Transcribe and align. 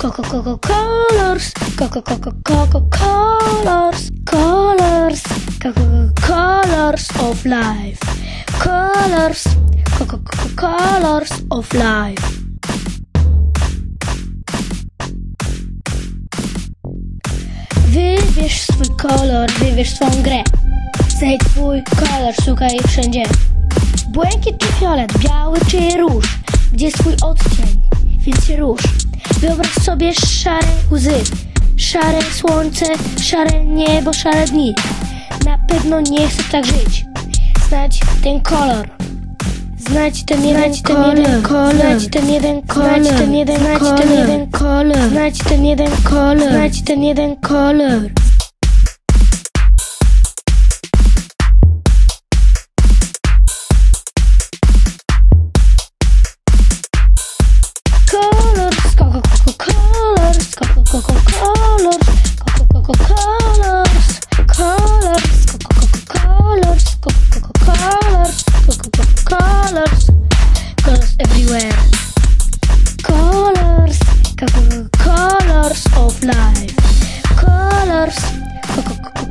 Coco 0.00 0.22
Coco 0.22 0.58
Colors, 0.58 1.52
Coco 1.76 2.00
Coco 2.00 2.32
Coco 2.42 2.80
Colors, 2.88 4.08
Colors, 4.24 5.22
Coco 5.60 6.10
Colors 6.26 7.10
of 7.18 7.44
Life, 7.44 8.00
Colors, 8.58 9.44
Coco 9.98 10.18
Coco 10.24 10.48
Colors 10.56 11.30
of 11.50 11.70
Life. 11.74 12.22
Wybierz 17.86 18.60
swój 18.60 18.96
kolor, 18.96 19.50
wybierz 19.50 19.94
swą 19.94 20.10
grę. 20.22 20.42
Znajdź 21.18 21.40
twój 21.40 21.82
kolor, 21.84 22.34
szukaj 22.44 22.78
wszędzie. 22.88 23.22
Błękit 24.08 24.58
czy 24.58 24.66
fiolet, 24.66 25.18
biały 25.18 25.58
czy 25.68 25.98
róż, 25.98 26.38
gdzie 26.72 26.90
swój 26.90 27.14
odcień, 27.22 27.82
więc 28.24 28.44
się 28.44 28.56
rusz. 28.56 29.09
Wyobraź 29.38 29.74
sobie 29.74 30.14
szare 30.14 30.66
łzy, 30.90 31.20
szare 31.76 32.22
słońce, 32.22 32.86
szare 33.22 33.64
niebo, 33.64 34.12
szare 34.12 34.44
dni. 34.44 34.74
Na 35.44 35.58
pewno 35.58 36.00
nie 36.00 36.28
chcesz 36.28 36.46
tak 36.52 36.66
żyć. 36.66 37.04
Znajdź 37.68 38.00
ten 38.24 38.40
kolor. 38.40 38.88
Znajdź 39.78 40.24
ten 40.24 40.44
jeden 40.44 40.82
kolor, 40.82 41.16
znajdź 41.76 42.08
ten 42.10 42.30
jeden 42.30 42.62
kolor, 42.62 43.02
znajdź 43.02 43.18
ten 43.18 43.34
jeden 43.34 43.60
kolor, 43.78 44.00
ten 44.00 44.12
jeden 44.12 44.50
kolor, 44.50 45.08
znajdź 45.10 45.38
ten 45.38 45.64
jeden 45.64 45.90
kolor, 46.04 46.50
znajdź 46.50 46.82
ten 46.82 47.02
jeden 47.02 47.36
kolor. 47.36 48.00
Colors, 69.70 70.10
colors 70.82 71.16
everywhere. 71.20 71.78
Colors, 73.02 73.98
colors 74.98 75.86
of 75.96 76.12
life. 76.24 76.74
Colors, 77.36 78.18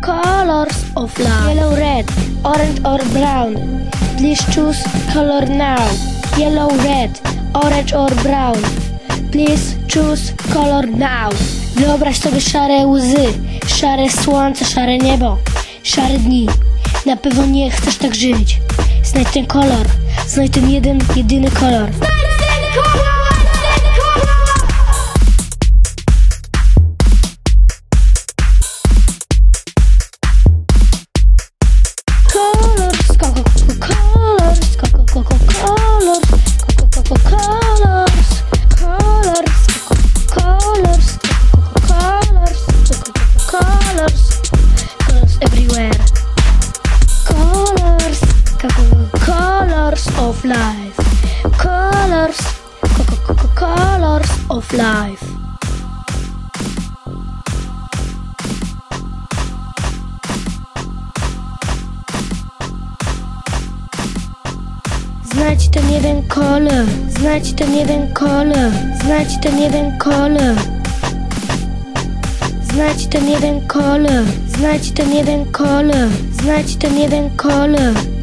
colors 0.00 0.78
of 0.96 1.10
life. 1.18 1.56
Yellow, 1.56 1.74
red, 1.76 2.06
orange 2.44 2.78
or 2.84 2.98
brown. 3.14 3.90
Please 4.16 4.42
choose 4.54 4.80
color 5.12 5.44
now. 5.46 5.82
Yellow, 6.36 6.70
red, 6.86 7.18
orange 7.54 7.92
or 7.92 8.10
brown. 8.22 8.62
Please 9.32 9.76
choose 9.88 10.32
color 10.52 10.86
now. 10.86 11.30
Wyobraź 11.76 12.18
sobie 12.18 12.40
szare 12.40 12.86
łzy, 12.86 13.26
szare 13.66 14.10
słońce, 14.10 14.64
szare 14.64 14.98
niebo, 14.98 15.38
szare 15.82 16.18
dni. 16.18 16.46
Na 17.08 17.16
pewno 17.16 17.46
nie 17.46 17.70
chcesz 17.70 17.96
tak 17.96 18.14
żyć. 18.14 18.60
Znajdź 19.04 19.28
ten 19.28 19.46
kolor, 19.46 19.86
znajdź 20.26 20.52
ten 20.52 20.70
jeden, 20.70 20.98
jedyny 21.16 21.50
kolor. 21.50 21.90
Colors, 21.90 23.17
colors 49.98 50.18
of 50.18 50.44
life. 50.44 50.96
Colors, 51.58 52.38
colors 53.54 54.30
of 54.50 54.72
life. 54.72 55.24
Znajdź 65.24 65.68
ten 65.70 65.90
jeden 65.90 66.28
kolor, 66.28 66.86
znajdź 67.08 67.52
ten 67.52 67.74
jeden 67.74 68.14
kolor, 68.14 68.72
znajdź 69.02 69.40
ten 69.42 69.58
jeden 69.58 69.98
kolor. 69.98 70.56
Znajdź 72.72 73.06
ten 73.06 73.28
jeden 73.28 73.66
kolor, 73.66 74.24
znajdź 74.48 74.92
ten 74.92 75.12
jeden 75.12 75.52
kolor, 75.52 76.08
znajdź 76.32 76.76
ten 76.76 76.98
jeden 76.98 77.30
kolor. 77.36 78.17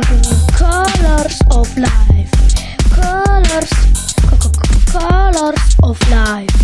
Colors, 0.00 1.42
of 1.50 1.76
life. 1.76 2.30
Colors, 2.94 3.72
colors 4.92 5.76
of 5.82 6.10
life. 6.10 6.57